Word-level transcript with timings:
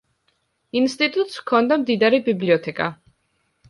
ინსტიტუტს 0.81 1.43
ჰქონდა 1.43 1.81
მდიდარი 1.85 2.25
ბიბლიოთეკა. 2.31 2.93